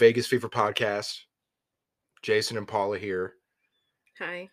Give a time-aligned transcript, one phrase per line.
[0.00, 1.18] Vegas Fever podcast.
[2.22, 3.34] Jason and Paula here.
[4.18, 4.48] Hi.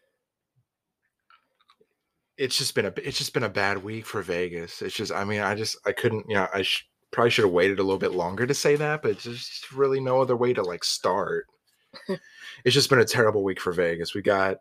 [2.38, 4.82] It's just been a it's just been a bad week for Vegas.
[4.82, 7.54] It's just I mean I just I couldn't you know I sh- probably should have
[7.54, 10.54] waited a little bit longer to say that, but there's just really no other way
[10.54, 11.46] to like start.
[12.09, 14.14] it's just been a terrible week for Vegas.
[14.14, 14.58] We got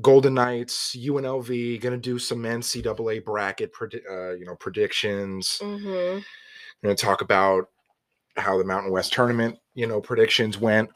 [0.00, 5.58] Golden Knights, UNLV, going to do some NCAA bracket, uh, you know, predictions.
[5.60, 6.20] Mm-hmm.
[6.82, 7.66] Going to talk about
[8.36, 10.90] how the Mountain West tournament, you know, predictions went.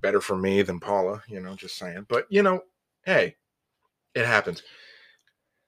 [0.00, 2.06] Better for me than Paula, you know, just saying.
[2.08, 2.60] But you know,
[3.06, 3.36] hey,
[4.14, 4.62] it happens.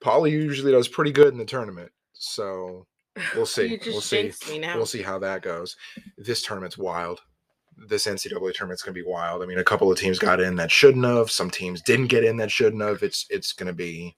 [0.01, 2.87] Paula usually does pretty good in the tournament, so
[3.35, 3.81] we'll see.
[3.87, 4.33] We'll see.
[4.75, 5.77] We'll see how that goes.
[6.19, 7.20] This tournament's wild.
[7.89, 9.42] This NCAA tournament's gonna be wild.
[9.42, 11.31] I mean, a couple of teams got in that shouldn't have.
[11.31, 13.03] Some teams didn't get in that shouldn't have.
[13.03, 14.17] It's it's gonna be.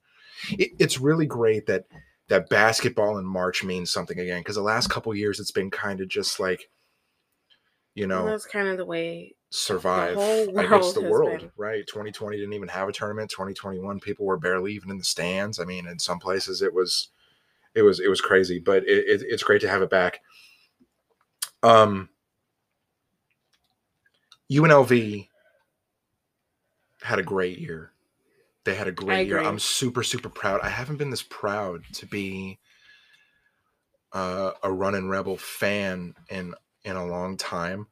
[0.50, 1.84] It, it's really great that
[2.28, 5.70] that basketball in March means something again because the last couple of years it's been
[5.70, 6.68] kind of just like,
[7.98, 9.34] you know, Well, that's kind of the way.
[9.50, 10.16] survive
[10.56, 11.50] against world the world, been.
[11.56, 11.86] right?
[11.86, 13.30] 2020 didn't even have a tournament.
[13.30, 15.58] 2021 people were barely even in the stands.
[15.58, 17.08] I mean, in some places it was,
[17.74, 18.58] it was, it was crazy.
[18.58, 20.20] But it, it, it's great to have it back.
[21.62, 22.08] Um,
[24.50, 25.28] UNLV
[27.02, 27.92] had a great year.
[28.64, 29.38] They had a great year.
[29.40, 30.60] I'm super, super proud.
[30.62, 32.58] I haven't been this proud to be
[34.12, 36.54] uh, a running rebel fan in
[36.88, 37.86] in a long time.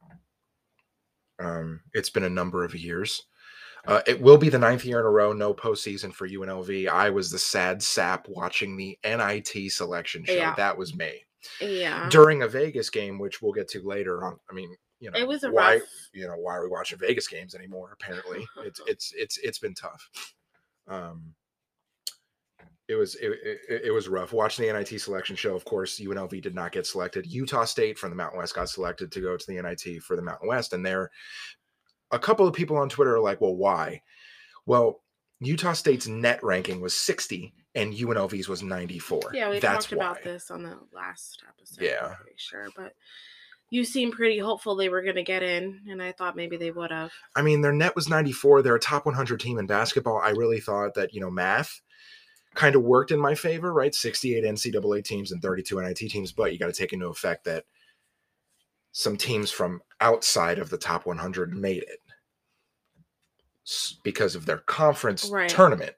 [1.38, 3.22] Um, it's been a number of years.
[3.86, 6.88] Uh, it will be the ninth year in a row, no postseason for UNLV.
[6.88, 10.32] I was the sad sap watching the NIT selection show.
[10.32, 10.54] Yeah.
[10.56, 11.24] That was me
[11.60, 12.08] Yeah.
[12.10, 14.40] during a Vegas game, which we'll get to later on.
[14.50, 15.82] I mean, you know, It was a why rough.
[16.12, 17.90] you know why are we watching Vegas games anymore?
[18.00, 20.10] Apparently, it's it's it's it's been tough.
[20.88, 21.34] Um,
[22.88, 23.32] it was it,
[23.68, 25.54] it, it was rough watching the NIT selection show.
[25.54, 27.26] Of course, UNLV did not get selected.
[27.26, 30.22] Utah State from the Mountain West got selected to go to the NIT for the
[30.22, 31.10] Mountain West, and there,
[32.12, 34.02] a couple of people on Twitter are like, "Well, why?"
[34.66, 35.02] Well,
[35.40, 39.32] Utah State's net ranking was sixty, and UNLV's was ninety four.
[39.32, 40.32] Yeah, we That's talked about why.
[40.32, 41.84] this on the last episode.
[41.84, 42.08] Yeah.
[42.10, 42.92] I'm pretty sure, but
[43.70, 46.70] you seemed pretty hopeful they were going to get in, and I thought maybe they
[46.70, 47.10] would have.
[47.34, 48.62] I mean, their net was 94.
[48.62, 50.20] They're a top 100 team in basketball.
[50.22, 51.80] I really thought that, you know, math
[52.56, 53.94] kind of worked in my favor, right?
[53.94, 57.64] 68 NCAA teams and 32 NIT teams, but you got to take into effect that
[58.92, 62.00] some teams from outside of the top 100 made it
[64.02, 65.50] because of their conference Right.
[65.50, 65.94] tournament.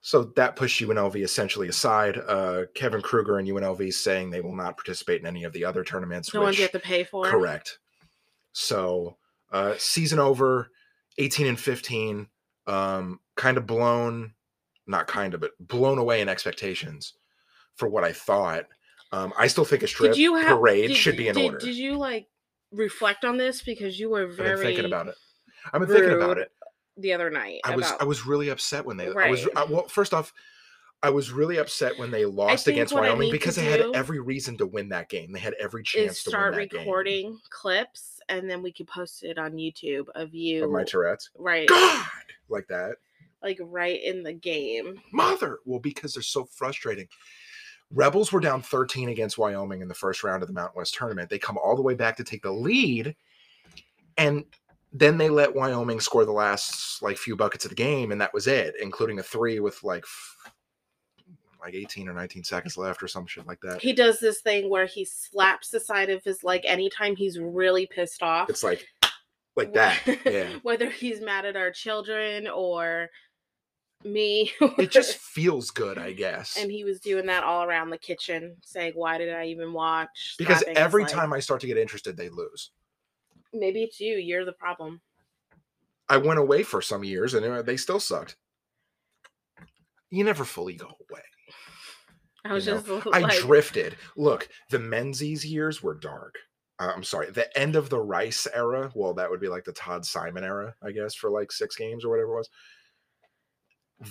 [0.00, 2.18] So that pushed UNLV essentially aside.
[2.18, 5.84] Uh, Kevin Kruger and UNLV saying they will not participate in any of the other
[5.84, 6.32] tournaments.
[6.32, 7.24] The ones to pay for.
[7.24, 7.78] Correct.
[8.52, 9.16] So,
[9.52, 10.70] uh, season over,
[11.18, 12.26] 18 and 15,
[12.66, 14.34] um, kind of blown,
[14.86, 17.14] not kind of, but blown away in expectations
[17.76, 18.66] for what I thought.
[19.12, 21.58] Um, I still think a strip have parade did- should be in did, order.
[21.58, 22.28] Did you like
[22.70, 25.14] reflect on this because you were I've very been thinking about it.
[25.72, 26.50] I've been thinking about it.
[26.96, 27.60] the other night?
[27.64, 29.08] I was about, I was really upset when they.
[29.08, 29.86] I was I, well.
[29.86, 30.32] First off,
[31.02, 34.66] I was really upset when they lost against Wyoming because they had every reason to
[34.66, 35.32] win that game.
[35.32, 39.22] They had every chance to start win that recording clips and then we could post
[39.22, 40.64] it on YouTube of you game.
[40.64, 41.30] Of my Tourette's.
[41.36, 42.06] right God,
[42.48, 42.96] like that.
[43.42, 45.00] Like right in the game.
[45.12, 45.60] mother!
[45.64, 47.08] Well because they're so frustrating.
[47.90, 51.28] Rebels were down 13 against wyoming in the first round of the mountain west tournament.
[51.28, 53.14] They come all the way back to take the lead
[54.16, 54.44] and
[54.92, 58.34] then they let wyoming score the last like few buckets of the game and that
[58.34, 60.04] was it including a three with like
[61.62, 63.80] like 18 or 19 seconds left or some shit like that.
[63.80, 67.86] He does this thing where he slaps the side of his leg anytime he's really
[67.86, 68.50] pissed off.
[68.50, 68.86] it's like
[69.54, 70.00] like that.
[70.26, 70.48] Yeah.
[70.62, 73.08] Whether he's mad at our children or
[74.04, 74.52] me.
[74.78, 78.56] it just feels good i guess and he was doing that all around the kitchen,
[78.62, 80.36] saying, Why did I even watch?
[80.38, 82.70] because every time i start to get interested they lose
[83.52, 85.00] maybe it's you, you're the problem.
[86.08, 88.36] I went away for some years and uh, they still sucked.
[90.10, 91.22] You never fully go away.
[92.44, 93.96] I was You know, just I drifted.
[94.16, 96.36] Look, the Menzies years were dark.
[96.78, 98.90] Uh, I'm sorry, the end of the Rice era.
[98.94, 102.04] Well, that would be like the Todd Simon era, I guess, for like six games
[102.04, 102.50] or whatever it was.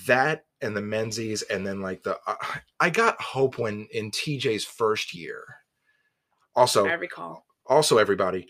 [0.08, 2.36] That and the Menzies, and then like the uh,
[2.80, 5.44] I got hope when in TJ's first year.
[6.56, 7.46] Also, I recall.
[7.68, 8.48] also everybody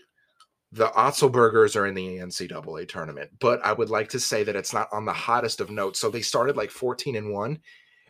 [0.72, 4.72] the Otzelbergers are in the NCAA tournament, but I would like to say that it's
[4.72, 6.00] not on the hottest of notes.
[6.00, 7.58] So they started like 14 and 1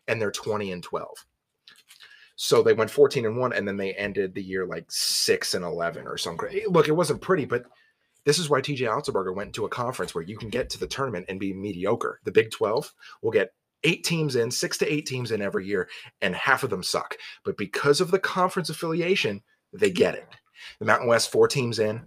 [0.07, 1.09] and they're 20 and 12.
[2.37, 5.65] So they went 14 and 1 and then they ended the year like 6 and
[5.65, 6.63] 11 or something.
[6.69, 7.65] Look, it wasn't pretty, but
[8.25, 10.87] this is why TJ Otzelberger went to a conference where you can get to the
[10.87, 12.21] tournament and be mediocre.
[12.25, 13.53] The Big 12 will get
[13.85, 15.89] eight teams in, six to eight teams in every year,
[16.21, 17.17] and half of them suck.
[17.45, 19.43] But because of the conference affiliation,
[19.73, 20.29] they get it.
[20.79, 22.07] The Mountain West, four teams in.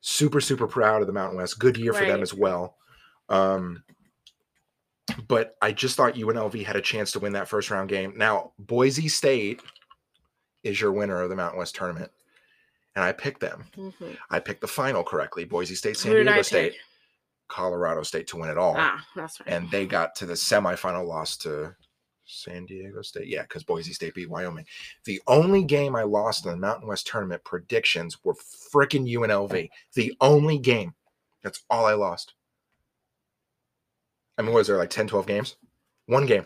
[0.00, 1.58] Super, super proud of the Mountain West.
[1.58, 2.76] Good year for them as well.
[3.28, 3.84] Um,
[5.28, 8.14] but I just thought UNLV had a chance to win that first round game.
[8.16, 9.60] Now, Boise State
[10.62, 12.10] is your winner of the Mountain West tournament.
[13.00, 13.64] And I picked them.
[13.74, 14.18] Mhm.
[14.28, 15.46] I picked the final correctly.
[15.46, 16.80] Boise State, San Diego State, pick?
[17.48, 18.74] Colorado State to win it all.
[18.76, 19.48] Ah, that's right.
[19.48, 21.74] And they got to the semifinal loss to
[22.26, 23.28] San Diego State.
[23.28, 24.66] Yeah, because Boise State beat Wyoming.
[25.04, 29.70] The only game I lost in the Mountain West tournament predictions were freaking UNLV.
[29.94, 30.94] The only game.
[31.42, 32.34] That's all I lost.
[34.36, 35.56] I mean, was there like 10, 12 games?
[36.04, 36.44] One game.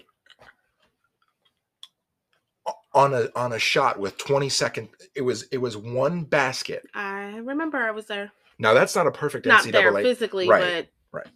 [2.94, 6.84] On a on a shot with 20 second it was it was one basket.
[6.94, 8.30] I remember I was there.
[8.58, 9.72] Now that's not a perfect Not NCAA.
[9.72, 10.88] there physically, Right.
[11.12, 11.26] but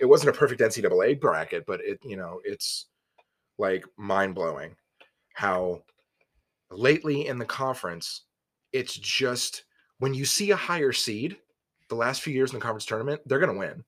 [0.00, 2.86] it wasn't a perfect NCAA bracket, but it, you know, it's
[3.58, 4.76] like mind blowing
[5.34, 5.82] how
[6.70, 8.22] lately in the conference,
[8.72, 9.64] it's just
[9.98, 11.36] when you see a higher seed,
[11.88, 13.82] the last few years in the conference tournament, they're going to win.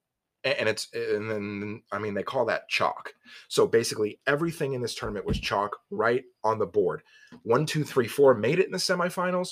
[0.45, 3.13] And it's, and then, I mean, they call that chalk.
[3.49, 7.03] So basically, everything in this tournament was chalk right on the board.
[7.43, 9.51] One, two, three, four made it in the semifinals.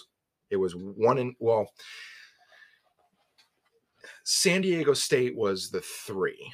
[0.50, 1.70] It was one in, well,
[4.24, 6.50] San Diego State was the three.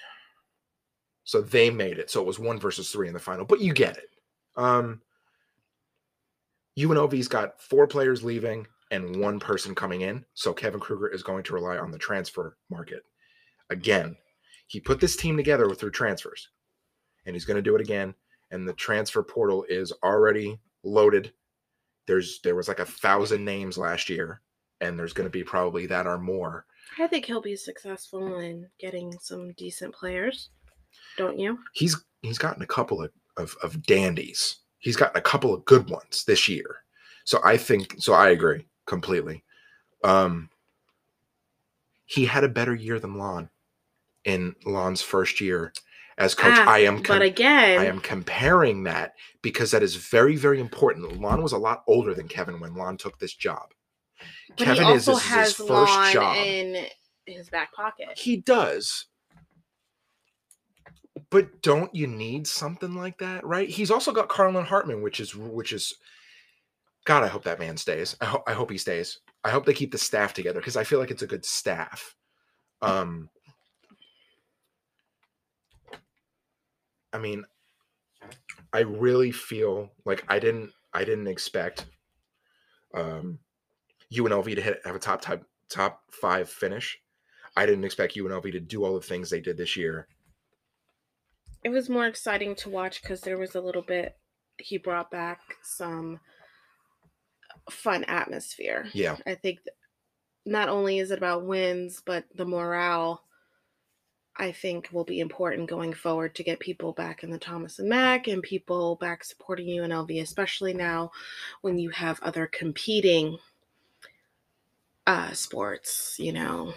[1.24, 2.10] So they made it.
[2.10, 4.10] So it was one versus three in the final, but you get it.
[4.56, 5.00] Um,
[6.78, 10.24] UNLV's got four players leaving and one person coming in.
[10.34, 13.04] So Kevin Kruger is going to rely on the transfer market.
[13.70, 14.16] Again,
[14.74, 16.48] he put this team together through transfers
[17.24, 18.12] and he's going to do it again.
[18.50, 21.32] And the transfer portal is already loaded.
[22.08, 24.40] There's there was like a thousand names last year,
[24.80, 26.66] and there's going to be probably that or more.
[26.98, 30.50] I think he'll be successful in getting some decent players.
[31.16, 31.58] Don't you?
[31.72, 34.56] he's he's gotten a couple of, of of dandies.
[34.78, 36.78] He's gotten a couple of good ones this year.
[37.24, 39.44] So I think so I agree completely.
[40.02, 40.50] Um
[42.06, 43.48] he had a better year than Lon
[44.24, 45.72] in Lon's first year
[46.18, 46.54] as coach.
[46.56, 51.20] Ah, I am but again, I am comparing that because that is very very important.
[51.20, 53.68] Lon was a lot older than Kevin when Lon took this job.
[54.56, 56.36] but Kevin he is also this is has his first Lon job.
[56.36, 56.86] in
[57.26, 58.16] his back pocket.
[58.16, 59.06] He does.
[61.30, 63.68] But don't you need something like that, right?
[63.68, 65.94] He's also got Carlin Hartman, which is which is
[67.04, 68.16] God, I hope that man stays.
[68.20, 69.18] I, ho- I hope he stays.
[69.42, 72.14] I hope they keep the staff together because I feel like it's a good staff.
[72.82, 73.28] Um
[77.14, 77.44] I mean,
[78.72, 81.86] I really feel like I didn't I didn't expect
[82.92, 83.38] um
[84.12, 86.98] UNLV to hit have a top top top five finish.
[87.56, 90.08] I didn't expect UNLV to do all the things they did this year.
[91.62, 94.16] It was more exciting to watch because there was a little bit.
[94.58, 96.20] He brought back some
[97.70, 98.88] fun atmosphere.
[98.92, 99.16] Yeah.
[99.26, 99.76] I think th-
[100.44, 103.24] not only is it about wins, but the morale.
[104.36, 107.88] I think will be important going forward to get people back in the Thomas and
[107.88, 111.12] Mack and people back supporting UNLV, especially now
[111.60, 113.38] when you have other competing
[115.06, 116.16] uh, sports.
[116.18, 116.74] You know,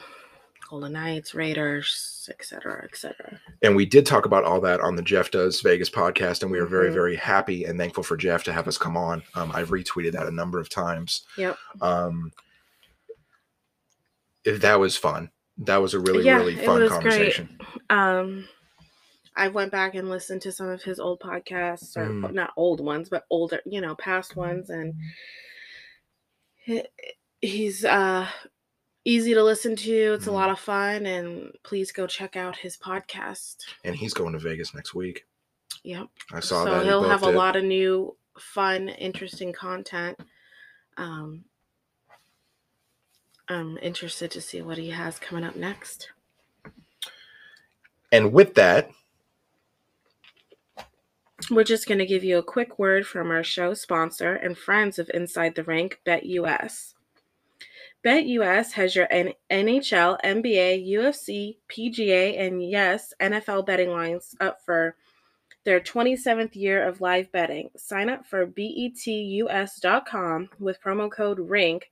[0.70, 3.40] Golden Knights, Raiders, et cetera, et cetera.
[3.64, 6.60] And we did talk about all that on the Jeff Does Vegas podcast, and we
[6.60, 6.94] are very, Mhm.
[6.94, 9.24] very happy and thankful for Jeff to have us come on.
[9.34, 11.26] Um, I've retweeted that a number of times.
[11.38, 11.58] Yep.
[11.82, 12.32] Um,
[14.46, 15.32] that was fun.
[15.60, 17.02] That was a really, Yeah, really fun was great.
[17.02, 17.60] conversation.
[17.90, 18.48] Um,
[19.36, 22.34] I went back and listened to some of his old podcasts, or Mm.
[22.34, 24.94] not old ones, but older, you know, past ones, and
[26.56, 26.88] he-
[27.42, 28.28] he's uh
[29.06, 30.14] easy to listen to.
[30.16, 30.34] It's a Mhm.
[30.34, 33.56] lot of fun, and please go check out his podcast.
[33.86, 35.26] And he's going to Vegas next week.
[35.84, 36.08] Yep.
[36.34, 36.82] I saw so that.
[36.84, 40.20] he he'll have a lot of new, fun, interesting content.
[40.98, 41.46] Um,
[43.50, 46.10] I'm interested to see what he has coming up next.
[48.12, 48.90] And with that,
[51.50, 55.00] We're just going to give you a quick word from our show sponsor and friends
[55.00, 56.94] of Inside the Rink, BetUS.
[58.04, 64.96] BetUS has your NHL, NBA, UFC, PGA, and yes, NFL betting lines up for
[65.64, 67.70] their 27th year of live betting.
[67.78, 68.90] Sign up for betus.com
[70.60, 71.90] with promo code RINK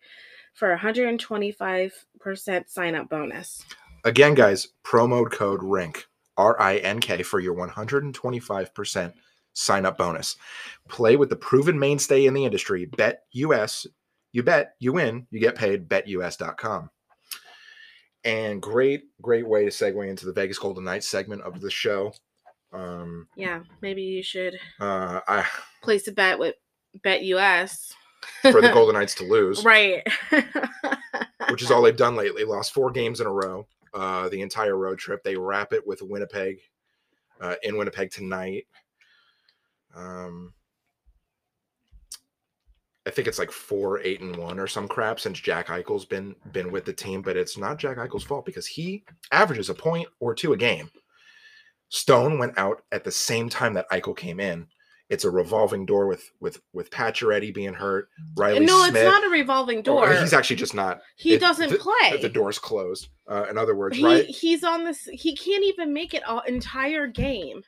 [0.55, 3.63] for a 125% sign up bonus.
[4.03, 6.05] again, guys, promo code RINK,
[6.37, 9.13] R I N K, for your 125%
[9.53, 10.37] sign up bonus.
[10.89, 13.85] Play with the proven mainstay in the industry, Bet US.
[14.31, 16.89] You bet, you win, you get paid, betus.com.
[18.25, 22.13] And great, great way to segue into the Vegas Golden Knights segment of the show.
[22.73, 25.45] Um, Yeah, maybe you should uh, I,
[25.81, 26.55] place a bet with
[27.05, 27.93] BetUS.
[28.41, 30.07] For the Golden Knights to lose, right.
[31.49, 32.43] which is all they've done lately.
[32.43, 35.23] Lost four games in a row, uh, the entire road trip.
[35.23, 36.59] They wrap it with Winnipeg
[37.41, 38.67] uh, in Winnipeg tonight.
[39.95, 40.53] Um,
[43.07, 46.35] I think it's like four, eight, and one or some crap since Jack Eichel's been
[46.51, 50.07] been with the team, but it's not Jack Eichel's fault because he averages a point
[50.19, 50.89] or two a game.
[51.89, 54.67] Stone went out at the same time that Eichel came in.
[55.09, 58.09] It's a revolving door with with with Pacioretty being hurt.
[58.35, 58.95] Reilly no, Smith.
[59.03, 60.13] it's not a revolving Oh, door.
[60.13, 61.01] he's actually just not.
[61.15, 62.17] he it- doesn't the- play.
[62.19, 63.09] The door's closed.
[63.29, 64.25] Uh, in other words, he right?
[64.25, 65.07] he's on this.
[65.11, 67.61] He can't even make it all entire game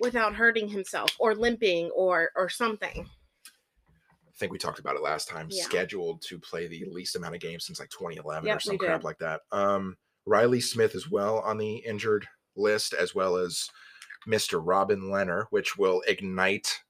[0.00, 3.08] without hurting himself or limping or or something.
[3.48, 5.46] I think we talked about it last time.
[5.50, 5.62] Yeah.
[5.64, 9.04] Scheduled to play the least amount of games since like 2011 or Yep, some crap
[9.04, 9.42] like that.
[9.52, 9.96] Um,
[10.26, 13.70] Reilly Smith as well on the injured list, as well as
[14.26, 14.60] Mr.
[14.62, 16.80] Robin Lehner, which will ignite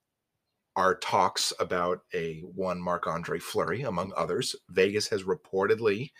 [0.77, 4.57] our talks about a one Marc Andre Fleury, among others.
[4.71, 6.11] Vegas has reportedly,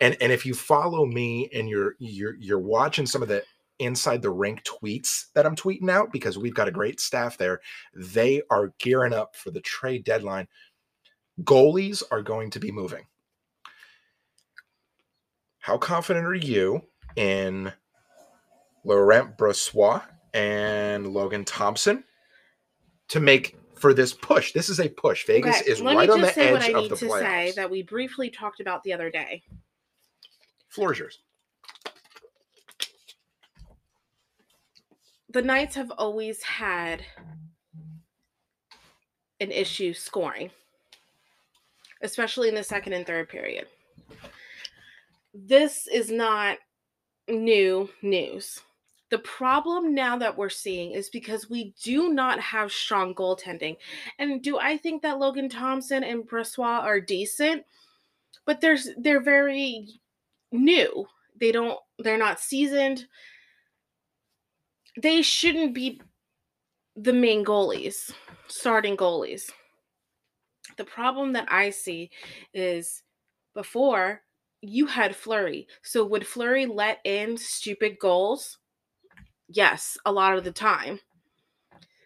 [0.00, 3.42] and and if you follow me and you're you're you're watching some of the
[3.78, 7.60] inside the rink tweets that I'm tweeting out because we've got a great staff there.
[7.94, 10.48] They are gearing up for the trade deadline.
[11.42, 13.06] Goalies are going to be moving.
[15.60, 16.82] How confident are you
[17.14, 17.72] in
[18.84, 20.02] Laurent Brossoit
[20.34, 22.04] and Logan Thompson
[23.08, 24.52] to make for this push?
[24.52, 25.26] This is a push.
[25.26, 27.10] Vegas Okay, is let right on the say what edge I of need the to
[27.10, 29.42] say that we briefly talked about the other day.
[30.68, 31.18] Floor is yours.
[35.30, 37.04] the Knights have always had
[39.40, 40.50] an issue scoring,
[42.02, 43.66] especially in the second and third period.
[45.34, 46.58] This is not
[47.28, 48.60] new news.
[49.10, 53.76] The problem now that we're seeing is because we do not have strong goaltending.
[54.18, 57.64] And do I think that Logan Thompson and Brossoit are decent?
[58.44, 59.88] But there's they're very
[60.52, 61.06] new.
[61.40, 63.06] They don't they're not seasoned
[65.02, 66.00] they shouldn't be
[66.96, 68.12] the main goalies,
[68.48, 69.50] starting goalies.
[70.76, 72.10] The problem that I see
[72.52, 73.02] is
[73.54, 74.22] before
[74.60, 75.66] you had Fleury.
[75.82, 78.58] So would Fleury let in stupid goals?
[79.48, 81.00] Yes, a lot of the time.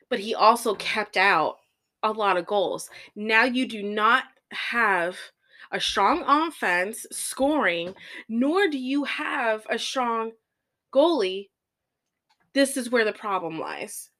[0.08, 1.56] But he also kept out
[2.02, 2.90] a lot of goals.
[3.14, 5.16] Now you do not have
[5.70, 7.94] a strong offense scoring,
[8.28, 10.32] nor do you have a strong
[10.92, 11.48] goalie
[12.52, 14.10] this is where the problem lies.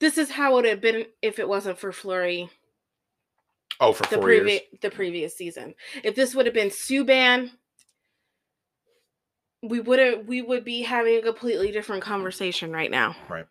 [0.00, 2.50] This is how it would have been if it wasn't for Fleury
[3.80, 5.74] Oh, for the previous the previous season.
[6.04, 7.50] If this would have been Subban,
[9.62, 13.14] we would have we would be having a completely different conversation right now.
[13.28, 13.46] Right.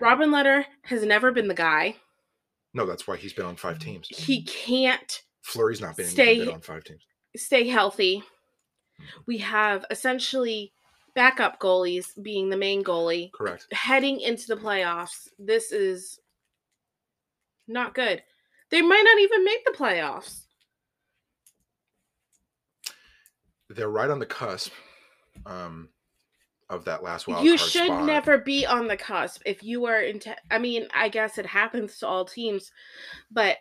[0.00, 1.96] Robin Lehner has never been the guy.
[2.74, 4.08] No, that's why he's been on five teams.
[4.08, 7.02] He can't Fleury's not been, Stay- been on five teams.
[7.36, 8.18] stay healthy.
[8.18, 9.04] Mm-hmm.
[9.26, 10.72] We have essentially
[11.14, 13.32] backup goalies being the main goalie.
[13.32, 13.66] Correct.
[13.72, 16.18] heading into the playoffs, this is
[17.68, 18.22] not good.
[18.70, 20.41] They might not even make the playoffs.
[23.74, 24.72] They're right on the cusp
[25.46, 25.88] um,
[26.68, 28.04] of that last wild you should spot.
[28.04, 31.98] never be on the cusp if you are into I mean, I guess it happens
[31.98, 32.70] to all teams,
[33.30, 33.58] but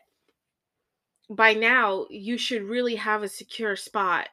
[1.30, 4.28] by now you should really have a secure spot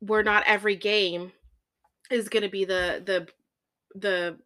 [0.00, 1.32] where not every game
[2.10, 3.26] is going to be the the
[3.98, 4.38] the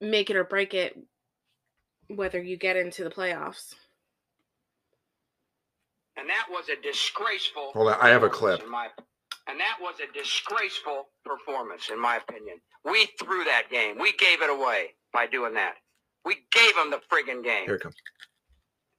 [0.00, 0.96] make it or break it
[2.08, 3.74] whether you get into the playoffs.
[6.16, 7.70] And that was a disgraceful.
[7.72, 8.70] Hold on, I have a performance clip.
[8.70, 8.90] my-
[9.48, 12.60] and that was a disgraceful performance, in my opinion.
[12.84, 13.98] We threw that game.
[13.98, 15.74] We gave it away by doing that.
[16.24, 17.64] We gave them the friggin' game.
[17.64, 17.96] Here it comes.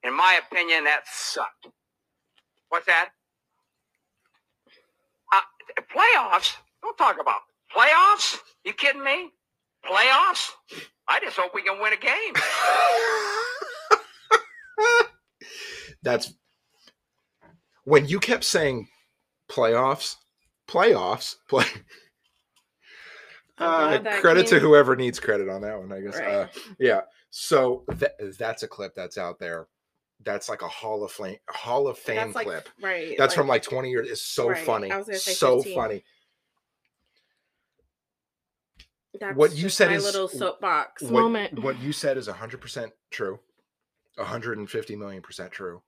[0.03, 1.67] In my opinion, that sucked.
[2.69, 3.09] What's that?
[5.33, 5.41] Uh,
[5.95, 6.57] playoffs?
[6.81, 7.41] Don't talk about
[7.73, 8.37] playoffs.
[8.65, 9.29] You kidding me?
[9.85, 10.49] Playoffs?
[11.07, 12.33] I just hope we can win a game.
[16.03, 16.33] That's
[17.85, 18.87] when you kept saying
[19.49, 20.15] playoffs,
[20.67, 21.65] playoffs, play.
[23.57, 26.17] I'm Uh, glad that credit to whoever needs credit on that one, I guess.
[26.17, 26.27] Right.
[26.33, 26.47] Uh,
[26.79, 27.01] yeah.
[27.29, 29.67] So that that's a clip that's out there.
[30.23, 32.69] That's like a Hall of Fame Hall of Fame That's like clip.
[32.81, 33.15] right.
[33.17, 34.09] That's from like 20 years.
[34.09, 34.91] It's so Right, funny.
[34.91, 35.75] I was gonna say so 15.
[35.75, 36.03] funny.
[39.19, 41.61] That's what you just said my is- little soapbox What, moment.
[41.61, 43.39] what you said is 100% true.
[44.15, 45.81] 150 million percent true.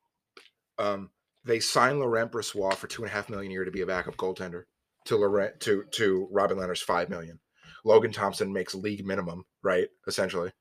[0.78, 1.10] Um,
[1.46, 3.86] they signed Laurent Brossoit for two and a half million a year to be a
[3.86, 4.64] backup goaltender
[5.06, 7.40] to Laurent to to Robin Lehner's five million.
[7.84, 9.88] Logan Thompson makes league minimum, right?
[10.08, 10.52] Essentially.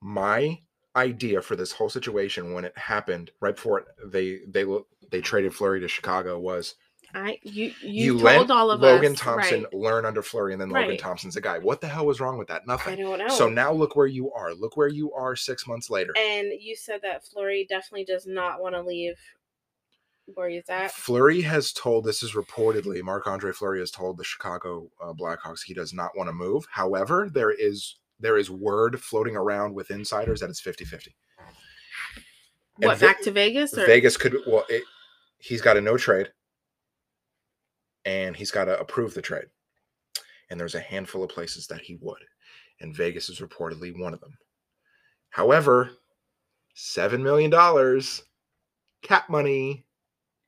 [0.00, 0.58] My
[0.96, 4.64] idea for this whole situation when it happened right before it, they they
[5.10, 6.74] they traded Fleury to Chicago was
[7.14, 9.74] I you you, you, told let all of Logan us, Thompson right.
[9.74, 10.98] learn under Fleury, and then Logan Right.
[10.98, 11.58] Thompson's a guy.
[11.58, 12.62] What the hell was wrong with that?
[12.62, 12.98] I Nothing.
[12.98, 13.28] don't know.
[13.28, 14.52] So now look where you are.
[14.54, 16.12] Look where you are six months later.
[16.16, 19.16] and you said that Fleury definitely does not want to leave
[20.34, 20.92] where he's at.
[20.92, 25.62] Fleury has told this is reportedly Marc Andre Fleury has told the Chicago uh, Blackhawks
[25.64, 26.66] he does not want to move.
[26.70, 31.08] However, there is there is word floating around with insiders that it's 50-50.
[32.80, 34.82] And What Ve- back to Vegas or Vegas could well it,
[35.38, 36.30] he's got a no trade
[38.04, 39.46] and he's got to approve the trade.
[40.50, 42.22] And there's a handful of places that he would.
[42.80, 44.38] And Vegas is reportedly one of them.
[45.30, 45.90] However,
[46.74, 48.22] 7 million dollars
[49.02, 49.84] cap money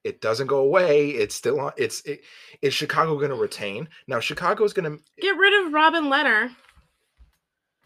[0.05, 1.11] it doesn't go away.
[1.11, 1.73] It's still on.
[1.77, 2.23] It's it,
[2.63, 3.89] is Chicago going to retain?
[4.07, 6.51] Now Chicago's going to get rid of Robin Lehner?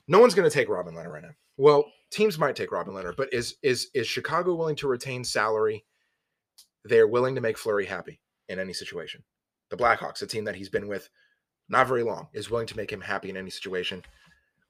[0.09, 1.35] no one's going to take Robin Lehner right now.
[1.57, 5.85] Well, teams might take Robin Lehner, but is is is Chicago willing to retain salary?
[6.85, 9.23] They're willing to make Fleury happy in any situation.
[9.71, 11.09] The Blackhawks, a team that he's been with
[11.69, 14.03] not very long, is willing to make him happy in any situation.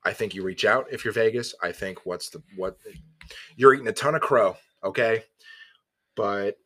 [0.05, 1.55] I think you reach out if you're Vegas.
[1.63, 2.77] I think what's the what
[3.57, 5.25] you're eating a ton of crow, okay?
[6.15, 6.57] But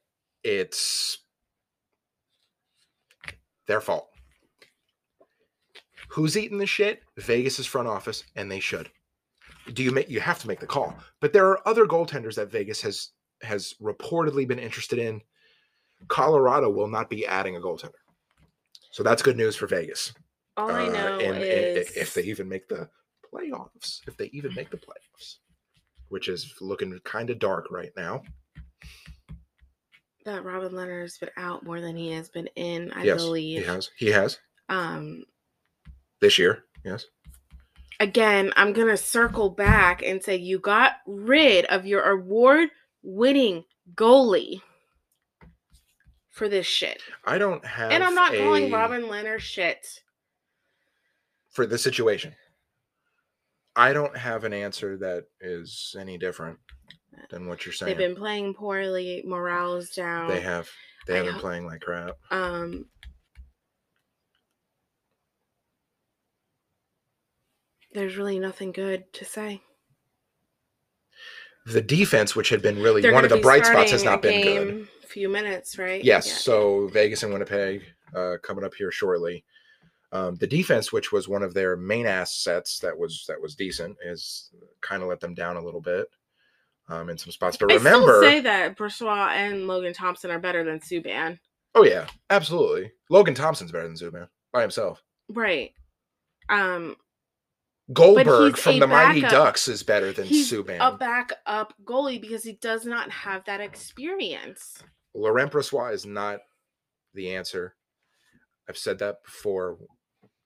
[0.44, 1.18] it's
[3.66, 4.08] their fault.
[6.10, 7.02] Who's eating the shit?
[7.18, 8.90] Vegas's front office, and they should.
[9.74, 10.96] Do you make you have to make the call?
[11.20, 13.10] But there are other goaltenders that Vegas has
[13.42, 15.20] has reportedly been interested in.
[16.08, 17.90] Colorado will not be adding a goaltender,
[18.90, 20.12] so that's good news for Vegas.
[20.56, 22.88] All I Uh, know and- and is if they even make the
[23.32, 25.36] playoffs, if they even make the playoffs,
[26.08, 28.22] which is looking kind of dark right now.
[30.28, 33.60] That Robin Lehner's been out more than he has been in, I yes, believe.
[33.60, 33.90] he has.
[33.96, 34.38] He has
[34.68, 35.24] Um
[36.20, 36.64] this year.
[36.84, 37.06] Yes.
[37.98, 42.68] again, I'm going to circle back and say you got rid of your award
[43.02, 43.64] winning
[43.94, 44.60] goalie
[46.30, 47.02] for this shit.
[47.24, 47.90] I don't have.
[47.90, 49.86] And I'm not calling Robin Leonard shit.
[51.50, 52.34] for the situation.
[53.74, 56.58] I don't have an answer that is any different
[57.30, 57.88] than what you're saying.
[57.90, 60.28] They've been playing poorly, morale's down.
[60.28, 60.68] They have.
[61.06, 62.16] They I have been hope- playing like crap.
[62.30, 62.86] Um
[67.92, 69.62] There's really nothing good to say.
[71.66, 74.42] The defense, which had been really They're one of the bright spots, has not been
[74.42, 74.88] good.
[75.06, 76.02] Few minutes, right?
[76.04, 76.26] Yes.
[76.26, 76.34] Yeah.
[76.34, 77.82] So Vegas and Winnipeg
[78.14, 79.44] uh, coming up here shortly.
[80.12, 83.96] Um, the defense, which was one of their main assets, that was that was decent,
[84.04, 86.08] is kind of let them down a little bit
[86.88, 87.56] um, in some spots.
[87.56, 91.38] But I remember, still say that Brossoit and Logan Thompson are better than Subban.
[91.74, 92.92] oh yeah, absolutely.
[93.10, 95.02] Logan Thompson's better than Subban by himself.
[95.28, 95.72] Right.
[96.48, 96.96] Um
[97.92, 99.22] Goldberg from the Mighty.
[99.22, 100.76] Ducks is better than he's Subban.
[100.80, 104.82] a backup goalie because he does not have that experience.
[105.14, 106.40] Laurent Brossoit is not
[107.14, 107.74] the answer.
[108.68, 109.78] I've said that before.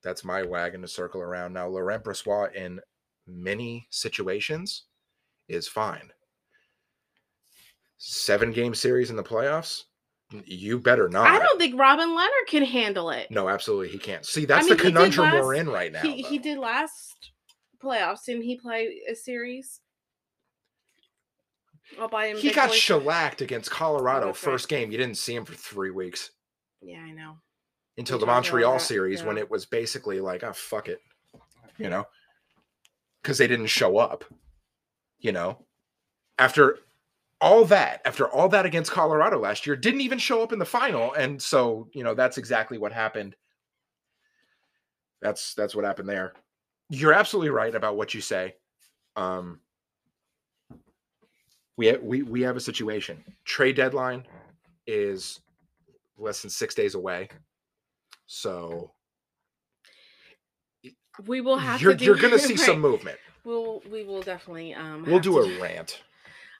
[0.05, 1.53] That's my wagon to circle around.
[1.53, 2.81] Now, Laurent Brossoit in
[3.27, 4.85] many situations
[5.49, 6.11] is fine.
[8.05, 9.85] Seven game series in the playoffs,
[10.45, 11.29] you better not.
[11.29, 13.31] I don't think Robin Lehner can handle it.
[13.31, 14.27] No, absolutely, he can't.
[14.27, 16.01] See, that's mean, the conundrum we're in right now.
[16.01, 17.31] he he did last
[17.81, 18.25] playoffs.
[18.27, 19.79] Didn't he play a series?
[22.01, 22.39] All by him.
[22.39, 24.37] He got shellacked against Colorado right.
[24.37, 24.91] first game.
[24.91, 26.33] You didn't see him for three weeks.
[26.81, 27.37] Yeah, I know.
[27.99, 31.01] until the Montreal series when it was basically like, oh fuck it,
[31.79, 32.09] you know,
[33.23, 34.25] because they didn't show up.
[35.21, 35.59] You know,
[36.37, 36.79] after
[37.43, 40.65] all that, after all that against Colorado last year, didn't even show up in the
[40.65, 43.35] final, and so you know that's exactly what happened.
[45.21, 46.33] That's that's what happened there.
[46.89, 48.55] You're absolutely right about what you say.
[49.17, 49.61] Um,
[51.77, 53.23] we ha- we we have a situation.
[53.45, 54.25] Trade deadline
[54.87, 55.41] is
[56.17, 57.29] less than six days away.
[58.27, 58.93] So
[61.27, 62.05] We will have you're to.
[62.05, 62.61] You're gonna see right.
[62.61, 63.19] some movement.
[63.45, 65.05] We'll we will definitely um.
[65.07, 66.03] We'll do to a rant.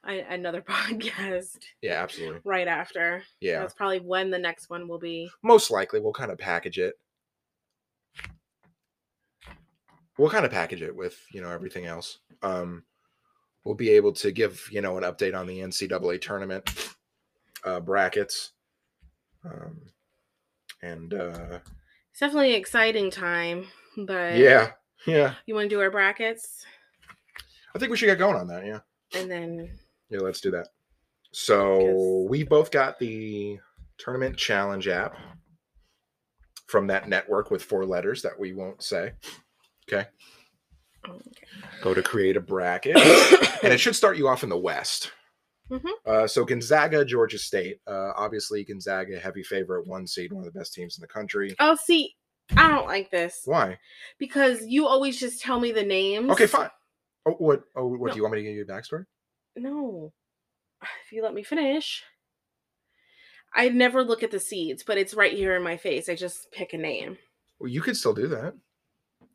[0.05, 2.41] I- another podcast Yeah, absolutely.
[2.45, 3.23] right after.
[3.41, 5.31] Yeah, That's probably when the next one will be.
[5.43, 6.95] most likely we'll kind of package it.
[10.19, 12.19] We'll kind of package it with you know everything else.
[12.43, 12.85] Um,
[13.65, 16.95] we'll be able to give you know an update on the NCAA tournament
[17.65, 18.53] uh, brackets.
[19.45, 19.81] Um,
[20.83, 21.59] and uh,
[22.11, 24.73] It's definitely an exciting time, but yeah,
[25.07, 26.65] yeah, You want to do our brackets
[27.75, 28.67] I think we should get going on that.
[28.67, 28.81] Yeah.
[29.19, 29.79] and then
[30.13, 30.69] Yeah, let's do that.
[31.33, 33.59] So we both got the
[33.99, 35.17] tournament challenge app
[36.67, 39.13] from that network with four letters that we won't say.
[39.91, 40.07] Okay.
[41.09, 41.47] Okay.
[41.83, 42.97] Go to create a bracket,
[43.65, 45.11] and it should start you off in the West.
[45.71, 45.91] Mhm.
[46.07, 47.81] Uh, so Gonzaga, Georgia State.
[47.87, 51.57] Uh, obviously, Gonzaga, heavy favorite, one seed, one of the best teams in the country.
[51.59, 52.15] oh, see,
[52.57, 53.79] I don't like this Why?
[54.19, 56.31] because you always just tell me the names.
[56.31, 56.71] Okay, fine.
[57.27, 57.63] Oh, what?
[57.75, 58.13] Oh, what No.
[58.13, 59.07] do you want me to give you a backstory?
[59.57, 60.13] No.
[60.83, 62.03] If you let me finish.
[63.55, 66.09] I never look at the seeds, but it's right here in my face.
[66.09, 67.19] I just pick a name.
[67.61, 68.55] Well, you could still do that.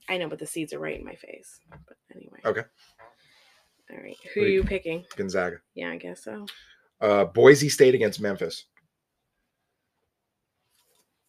[0.09, 1.59] I know, but the seeds are right in my face.
[1.69, 2.39] But anyway.
[2.43, 2.63] Okay.
[3.91, 4.17] All right.
[4.33, 5.05] Who are you picking?
[5.15, 5.57] Gonzaga.
[5.75, 6.45] Yeah, I guess so.
[6.99, 8.65] Uh, Boise State against Memphis.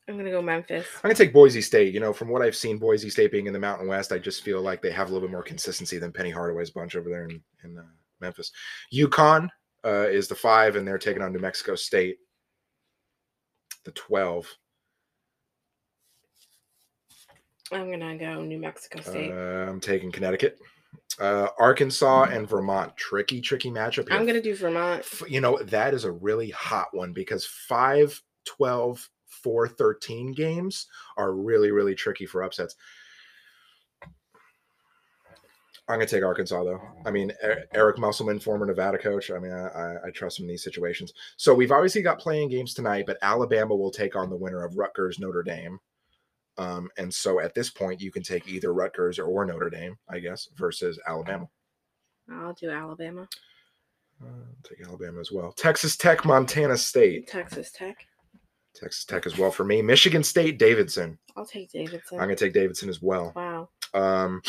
[0.08, 0.86] I'm gonna go Memphis.
[0.96, 1.92] I'm gonna take Boise State.
[1.92, 4.42] You know, from what I've seen, Boise State being in the Mountain West, I just
[4.42, 7.24] feel like they have a little bit more consistency than Penny Hardaway's bunch over there
[7.24, 7.82] in, in uh,
[8.20, 8.52] Memphis.
[8.92, 9.48] UConn
[9.84, 12.18] uh, is the five, and they're taking on New Mexico State,
[13.84, 14.46] the twelve.
[17.72, 19.30] I'm gonna go New Mexico State.
[19.30, 20.58] Uh, I'm taking Connecticut,
[21.20, 22.96] uh, Arkansas, and Vermont.
[22.96, 24.08] Tricky, tricky matchup.
[24.08, 24.18] Here.
[24.18, 25.04] I'm gonna do Vermont.
[25.28, 29.10] You know that is a really hot one because 5 12
[29.42, 32.74] 4 13 games are really really tricky for upsets
[35.88, 39.38] i'm going to take arkansas though i mean E- eric musselman former nevada coach i
[39.38, 43.04] mean I, I, trust him in these situations so we've obviously got playing games tonight
[43.06, 45.78] but alabama will take on the winner of rutgers notre dame
[46.58, 49.96] um, and so at this point you can take either rutgers or, or notre dame
[50.08, 51.48] i guess versus alabama
[52.30, 53.26] I'll do Alabama.
[54.22, 54.26] uh,
[54.62, 57.96] take alabama as well texas tech montana state Texas Tech.
[58.74, 59.82] Texas Tech as well for me.
[59.82, 61.18] Michigan State, Davidson.
[61.36, 62.18] I'll take Davidson.
[62.20, 63.32] I'm going to take Davidson as well.
[63.34, 63.68] wow.
[63.94, 64.40] Um,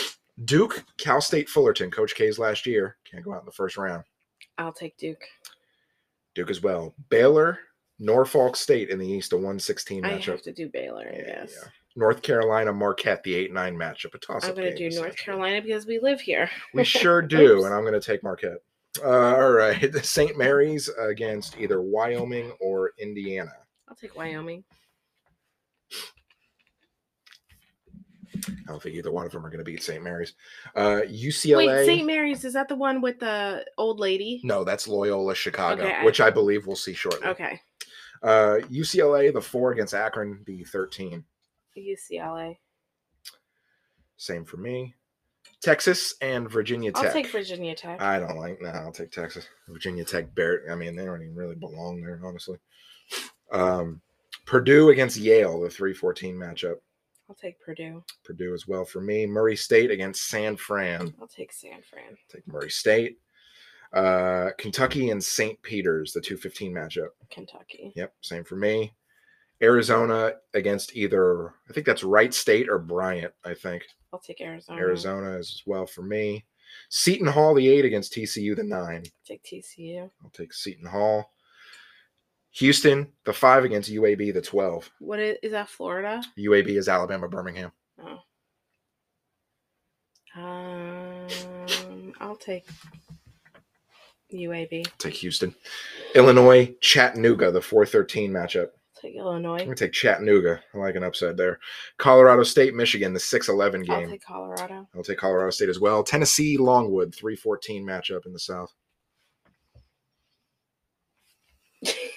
[0.45, 1.91] Duke, Cal State, Fullerton.
[1.91, 2.97] Coach K's last year.
[3.09, 4.03] Can't go out in the first round.
[4.57, 5.21] I'll take Duke.
[6.35, 6.93] Duke as well.
[7.09, 7.59] Baylor,
[7.99, 10.07] Norfolk State in the East, a 116 matchup.
[10.29, 11.55] I have to do Baylor, I Yeah, guess.
[11.61, 11.69] yeah.
[11.95, 14.13] North Carolina, Marquette, the 8 9 matchup.
[14.13, 16.49] A toss I'm gonna do North Carolina because we live here.
[16.73, 17.65] We sure do.
[17.65, 18.59] And I'm going to take Marquette.
[19.03, 19.93] Uh, all right.
[20.05, 20.37] St.
[20.37, 23.51] Mary's against either Wyoming or Indiana.
[23.87, 24.63] I'll take Wyoming.
[28.67, 30.03] I don't think either one of them are going to beat St.
[30.03, 30.33] Mary's.
[30.75, 31.67] Uh, UCLA.
[31.67, 32.05] Wait, St.
[32.07, 34.41] Mary's is that the one with the old lady?
[34.43, 37.27] No, that's Loyola Chicago, Okay, which I believe we'll see shortly.
[37.27, 37.61] Okay,
[38.23, 41.23] Uh, UCLA, the four against Akron, the 13.
[41.77, 42.57] UCLA.
[44.17, 44.93] Same for me.
[45.61, 47.05] Texas and Virginia Tech.
[47.05, 48.01] I'll take Virginia Tech.
[48.01, 48.61] I don't like.
[48.61, 49.47] No, I'll take Texas.
[49.67, 50.33] Virginia Tech.
[50.35, 50.63] Bear.
[50.71, 52.57] I mean, they don't even really belong there, honestly.
[53.51, 54.01] Um,
[54.45, 56.75] Purdue against Yale, the three fourteen matchup.
[57.29, 58.03] I'll take Purdue.
[58.23, 59.25] Purdue as well for me.
[59.27, 61.13] Murray State against San Fran.
[61.21, 62.17] I'll take San Fran.
[62.33, 63.19] Take Murray State.
[63.93, 65.61] Uh, Kentucky and St.
[65.61, 67.09] Peter's, the two fifteen matchup.
[67.31, 67.91] Kentucky.
[67.95, 68.93] Yep, same for me.
[69.61, 73.33] Arizona against either I think that's Wright State or Bryant.
[73.43, 74.79] I think I'll take Arizona.
[74.79, 76.45] Arizona as well for me.
[76.89, 79.03] Seton Hall the eight against TCU the nine.
[79.25, 80.09] Take TCU.
[80.23, 81.31] I'll take Seton Hall.
[82.51, 84.89] Houston the five against UAB the twelve.
[84.99, 85.69] What is, is that?
[85.69, 86.21] Florida?
[86.37, 87.71] UAB is Alabama Birmingham.
[88.01, 88.19] Oh.
[90.35, 92.67] Um, I'll take
[94.33, 94.87] UAB.
[94.97, 95.55] Take Houston.
[96.15, 98.69] Illinois Chattanooga the four thirteen matchup.
[99.01, 99.59] Take Illinois.
[99.59, 100.61] I'm gonna take Chattanooga.
[100.73, 101.59] I like an upset there.
[101.97, 104.09] Colorado State Michigan the six eleven I'll game.
[104.09, 104.87] take Colorado.
[104.95, 106.03] I'll take Colorado State as well.
[106.03, 108.73] Tennessee Longwood 314 matchup in the South.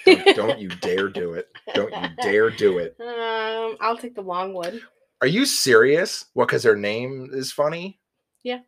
[0.07, 1.49] Don't, don't you dare do it.
[1.75, 2.97] Don't you dare do it.
[3.01, 4.83] Um, I'll take the Longwood.
[5.21, 6.25] Are you serious?
[6.35, 8.01] What, because her name is funny?
[8.43, 8.61] Yeah.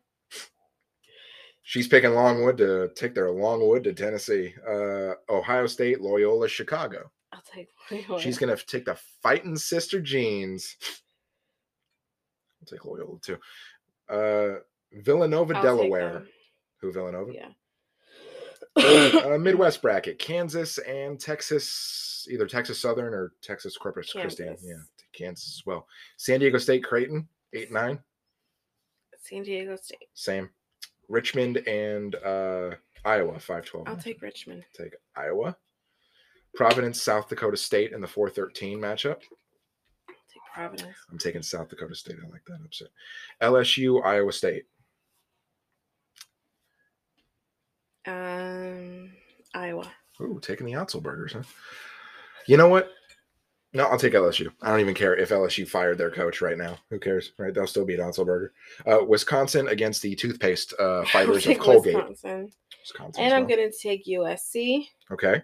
[1.63, 4.53] She's picking Longwood to take their Longwood to Tennessee.
[4.67, 7.11] Uh, Ohio State, Loyola, Chicago.
[7.33, 8.21] I'll take Loyola.
[8.21, 10.77] She's going to take the fighting sister jeans.
[12.61, 13.37] I'll take Loyola too.
[14.07, 14.59] Uh,
[14.93, 16.25] Villanova, I'll Delaware.
[16.81, 17.33] Who, Villanova?
[17.33, 17.49] Yeah.
[18.77, 24.43] Uh, Midwest bracket: Kansas and Texas, either Texas Southern or Texas Corpus Christi.
[24.43, 24.75] Yeah,
[25.13, 25.87] Kansas as well.
[26.17, 27.99] San Diego State, Creighton, eight nine,
[29.21, 30.09] San Diego State.
[30.13, 30.49] same.
[31.07, 32.71] Richmond and uh,
[33.05, 33.87] Iowa, five twelve.
[33.87, 34.63] I'll take Richmond.
[34.73, 35.55] take Iowa.
[36.55, 39.17] Providence, South Dakota State in the four thirteen matchup.
[40.09, 40.97] I'll take Providence.
[41.11, 42.15] I'm taking South Dakota State.
[42.25, 42.87] I like that upset.
[43.41, 44.63] LSU, Iowa State.
[48.07, 49.11] Um,
[49.53, 49.91] Iowa.
[50.21, 51.43] Ooh, taking the Otzelbergers, huh?
[52.47, 52.91] You know what?
[53.73, 54.49] No, I'll take LSU.
[54.61, 56.77] I don't even care if LSU fired their coach right now.
[56.89, 57.53] Who cares, right?
[57.53, 58.49] They'll still beat Otzelberger.
[58.87, 61.95] Uh, Wisconsin against the toothpaste uh, fighters of Colgate.
[61.95, 62.51] Wisconsin.
[62.81, 63.23] Wisconsin.
[63.23, 65.41] And as I'm gonna take USC Okay,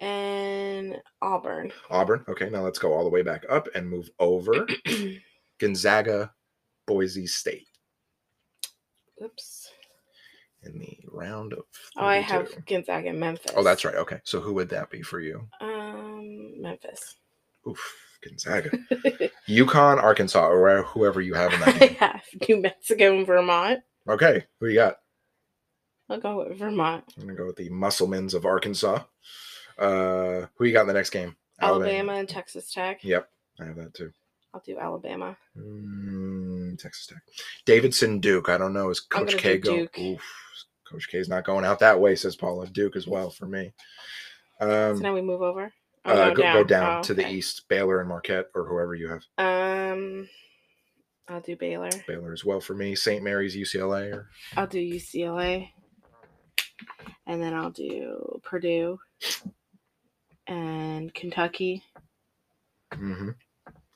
[0.00, 1.72] and Auburn.
[1.88, 2.24] Auburn.
[2.28, 4.66] Okay, now let's go all the way back up and move over.
[5.58, 6.30] Gonzaga,
[6.86, 7.68] Boise State.
[9.22, 9.63] Oops.
[10.66, 11.64] In the round of.
[11.96, 13.52] Oh, I have Gonzaga and Memphis.
[13.54, 13.94] Oh, that's right.
[13.96, 15.46] Okay, so who would that be for you?
[15.60, 17.16] Um, Memphis.
[17.68, 18.70] Oof, Gonzaga,
[19.48, 21.78] UConn, Arkansas, or whoever you have in that.
[21.80, 21.96] Game.
[22.00, 23.80] I have New Mexico and Vermont.
[24.08, 24.96] Okay, who you got?
[26.08, 27.04] I'll go with Vermont.
[27.16, 29.02] I'm gonna go with the Musselmans of Arkansas.
[29.78, 31.36] Uh, who you got in the next game?
[31.60, 33.02] Alabama, and Texas Tech.
[33.04, 33.28] Yep,
[33.60, 34.12] I have that too.
[34.52, 35.36] I'll do Alabama.
[35.58, 37.22] Mm, Texas Tech.
[37.64, 38.48] Davidson Duke.
[38.48, 38.90] I don't know.
[38.90, 39.78] Is Coach K go?
[39.78, 39.98] Duke.
[39.98, 40.22] Oof,
[40.94, 42.68] Coach K is not going out that way, says Paula.
[42.68, 43.72] Duke as well for me.
[44.60, 45.72] Um, so now we move over.
[46.04, 48.94] Oh, uh, no, go, go down Oh, to the east, Baylor and Marquette, or whoever
[48.94, 49.22] you have.
[49.38, 50.28] Um,
[51.26, 51.90] I'll do Baylor.
[52.06, 52.94] Baylor as well for me.
[52.94, 53.24] St.
[53.24, 55.70] Mary's, UCLA, or I'll do UCLA.
[57.26, 59.00] And then I'll do Purdue
[60.46, 61.82] and Kentucky.
[62.92, 63.30] Mm-hmm.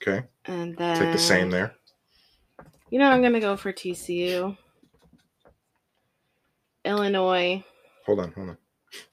[0.02, 1.74] okay, And then take the same there.
[2.90, 4.56] You know, I'm gonna go for TCU.
[6.88, 7.62] Illinois.
[8.06, 8.58] Hold on, hold on.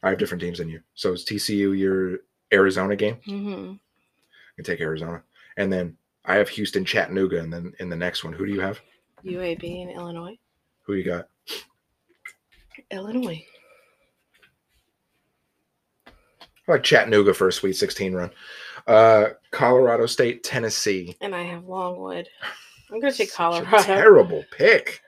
[0.01, 0.79] I have different teams than you.
[0.93, 2.19] So is TCU your
[2.53, 3.15] Arizona game?
[3.25, 5.21] hmm I can take Arizona,
[5.57, 8.61] and then I have Houston, Chattanooga, and then in the next one, who do you
[8.61, 8.79] have?
[9.25, 10.37] UAB and Illinois.
[10.83, 11.27] Who you got?
[12.91, 13.43] Illinois.
[16.07, 18.31] I like Chattanooga for a Sweet 16 run.
[18.87, 21.15] Uh, Colorado State, Tennessee.
[21.21, 22.27] And I have Longwood.
[22.91, 23.83] I'm gonna take Such a Colorado.
[23.83, 25.01] terrible pick.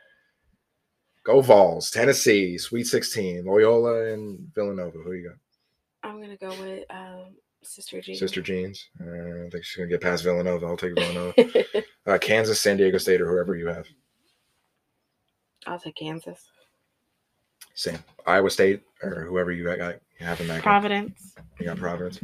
[1.28, 4.98] Go Vols, Tennessee, Sweet 16, Loyola, and Villanova.
[5.00, 6.10] Who you got?
[6.10, 8.20] I'm gonna go with um, Sister Jeans.
[8.20, 8.88] Sister Jeans.
[8.98, 10.66] Uh, I don't think she's gonna get past Villanova.
[10.66, 11.34] I'll take Villanova.
[12.08, 13.86] uh, Kansas, San Diego State, or whoever you have.
[15.66, 16.48] I'll take Kansas.
[17.74, 18.00] Same.
[18.26, 20.62] Iowa State, or whoever you got you have in that game.
[20.64, 21.36] Providence.
[21.60, 22.22] You got Providence.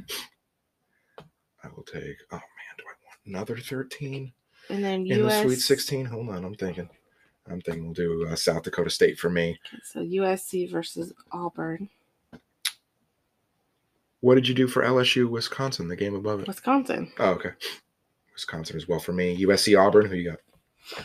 [1.61, 2.15] I will take.
[2.31, 4.31] Oh man, do I want another 13
[4.69, 5.41] And then in US.
[5.41, 6.05] the Sweet 16?
[6.05, 6.87] Hold on, I'm thinking.
[7.49, 9.59] I'm thinking we'll do uh, South Dakota State for me.
[9.83, 11.89] So USC versus Auburn.
[14.21, 16.47] What did you do for LSU, Wisconsin, the game above it?
[16.47, 17.11] Wisconsin.
[17.19, 17.51] Oh, okay.
[18.33, 19.43] Wisconsin as well for me.
[19.43, 20.05] USC Auburn.
[20.05, 21.03] Who you got?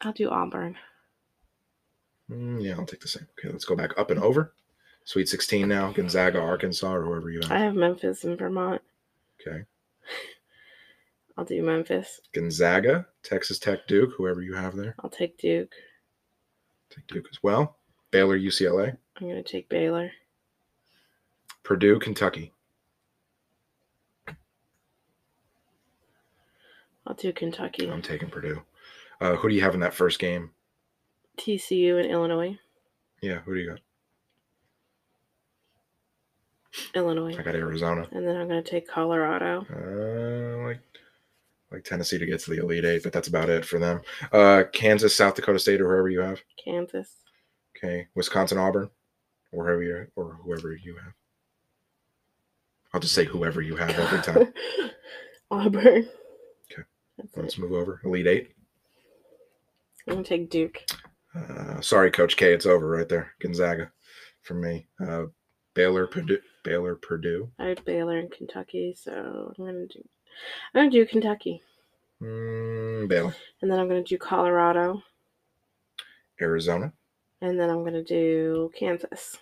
[0.00, 0.76] I'll do Auburn.
[2.30, 3.26] Mm, yeah, I'll take the same.
[3.38, 4.54] Okay, let's go back up and over.
[5.04, 5.92] Sweet 16 now.
[5.92, 7.52] Gonzaga, Arkansas, or whoever you have.
[7.52, 7.64] I have.
[7.64, 8.80] have Memphis and Vermont.
[9.46, 9.64] Okay.
[11.36, 12.20] I'll do Memphis.
[12.32, 14.94] Gonzaga, Texas Tech, Duke, whoever you have there.
[15.00, 15.72] I'll take Duke.
[16.90, 17.78] Take Duke as well.
[18.10, 18.96] Baylor, UCLA.
[19.16, 20.12] I'm gonna take Baylor.
[21.64, 22.52] Purdue, Kentucky.
[27.06, 27.90] I'll do Kentucky.
[27.90, 28.62] I'm taking Purdue.
[29.20, 30.50] Uh, who do you have in that first game?
[31.36, 32.58] TCU and Illinois.
[33.20, 33.80] Yeah, who do you got?
[36.94, 37.36] Illinois.
[37.38, 38.06] I got Arizona.
[38.12, 39.66] And then I'm gonna take Colorado.
[39.70, 40.80] Uh, like
[41.74, 44.00] like Tennessee to get to the Elite Eight, but that's about it for them.
[44.32, 46.40] Uh, Kansas, South Dakota State, or whoever you have.
[46.62, 47.10] Kansas.
[47.76, 48.88] Okay, Wisconsin, Auburn,
[49.52, 51.12] or whoever you or whoever you have.
[52.92, 54.52] I'll just say whoever you have every time.
[55.50, 56.08] Auburn.
[56.72, 56.82] Okay.
[57.18, 57.60] That's Let's it.
[57.60, 58.00] move over.
[58.04, 58.52] Elite Eight.
[60.06, 60.82] I'm gonna take Duke.
[61.34, 63.32] Uh, sorry, Coach K, it's over right there.
[63.40, 63.90] Gonzaga,
[64.42, 64.86] for me.
[65.04, 65.24] Uh,
[65.74, 67.50] Baylor, Purdue, Baylor, Purdue.
[67.58, 70.04] I had Baylor and Kentucky, so I'm gonna do
[70.74, 71.62] I'm gonna do Kentucky.
[72.22, 75.02] Mm, Baylor, And then I'm gonna do Colorado.
[76.40, 76.92] Arizona.
[77.40, 79.36] And then I'm gonna do Kansas.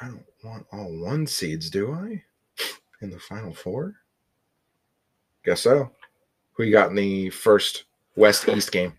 [0.00, 0.02] Oh, man.
[0.02, 2.22] I don't want all one seeds, do I?
[3.02, 3.94] In the final four?
[5.44, 5.90] Guess so.
[6.54, 7.84] Who you got in the first
[8.16, 8.94] West East game?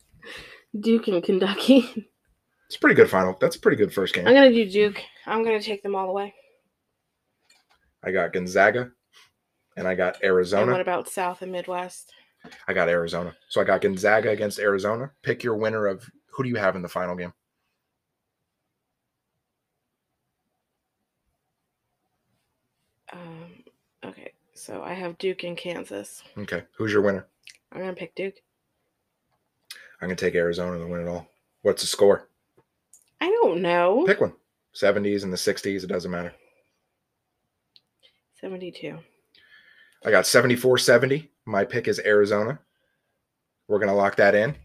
[0.79, 2.07] Duke and Kentucky.
[2.67, 3.37] It's a pretty good final.
[3.39, 4.27] That's a pretty good first game.
[4.27, 5.01] I'm gonna do Duke.
[5.25, 6.33] I'm gonna take them all the way.
[8.03, 8.91] I got Gonzaga
[9.77, 10.63] and I got Arizona.
[10.63, 12.11] And what about South and Midwest?
[12.67, 13.35] I got Arizona.
[13.47, 15.11] So I got Gonzaga against Arizona.
[15.21, 17.33] Pick your winner of who do you have in the final game?
[23.13, 23.63] Um,
[24.03, 26.23] okay, so I have Duke and Kansas.
[26.37, 26.63] Okay.
[26.77, 27.27] Who's your winner?
[27.71, 28.35] I'm gonna pick Duke.
[30.01, 31.27] I'm gonna take Arizona to win it all.
[31.61, 32.27] What's the score?
[33.21, 34.03] I don't know.
[34.05, 34.33] Pick one.
[34.75, 36.33] 70s and the 60s, it doesn't matter.
[38.39, 38.99] 72.
[40.07, 41.29] I got 74 70.
[41.45, 42.57] My pick is Arizona.
[43.67, 44.55] We're going to lock that in.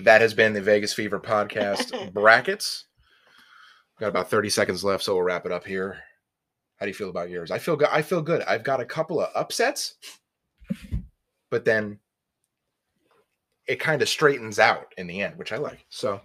[0.00, 2.86] That has been the Vegas Fever podcast brackets.
[4.00, 5.98] Got about 30 seconds left, so we'll wrap it up here.
[6.78, 7.50] How do you feel about yours?
[7.50, 7.90] I feel good.
[7.92, 8.40] I feel good.
[8.44, 9.96] I've got a couple of upsets,
[11.50, 11.98] but then
[13.68, 15.84] it kind of straightens out in the end, which I like.
[15.90, 16.22] So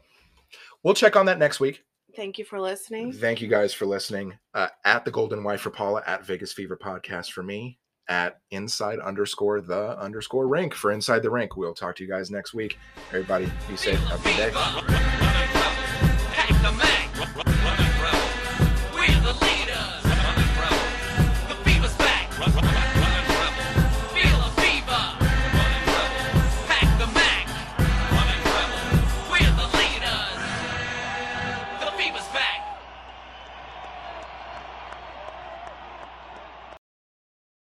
[0.81, 1.83] we'll check on that next week.
[2.17, 3.13] Thank you for listening.
[3.13, 4.37] Thank you guys for listening.
[4.53, 7.77] Uh, at the Golden Wife for Paula, at Vegas Fever Podcast for me.
[8.09, 11.55] at inside underscore the underscore rink for inside the rink.
[11.57, 12.77] We'll talk to you guys next week.
[13.09, 13.99] Everybody, be safe.
[13.99, 14.53] Have a good
[16.81, 16.93] day.